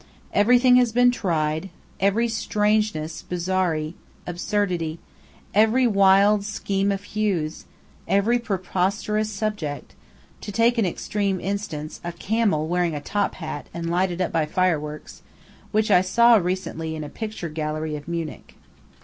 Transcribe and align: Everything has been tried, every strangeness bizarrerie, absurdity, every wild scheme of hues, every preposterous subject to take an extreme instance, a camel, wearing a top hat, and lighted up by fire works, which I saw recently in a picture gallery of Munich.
Everything 0.33 0.77
has 0.77 0.91
been 0.91 1.11
tried, 1.11 1.69
every 1.99 2.27
strangeness 2.27 3.21
bizarrerie, 3.21 3.93
absurdity, 4.25 4.97
every 5.53 5.85
wild 5.85 6.43
scheme 6.43 6.91
of 6.91 7.03
hues, 7.03 7.65
every 8.07 8.39
preposterous 8.39 9.31
subject 9.31 9.93
to 10.41 10.51
take 10.51 10.79
an 10.79 10.87
extreme 10.87 11.39
instance, 11.39 12.01
a 12.03 12.11
camel, 12.13 12.67
wearing 12.67 12.95
a 12.95 12.99
top 12.99 13.35
hat, 13.35 13.67
and 13.75 13.91
lighted 13.91 14.21
up 14.21 14.31
by 14.31 14.47
fire 14.47 14.79
works, 14.79 15.21
which 15.71 15.91
I 15.91 16.01
saw 16.01 16.33
recently 16.37 16.95
in 16.95 17.03
a 17.03 17.07
picture 17.07 17.47
gallery 17.49 17.95
of 17.95 18.07
Munich. 18.07 18.55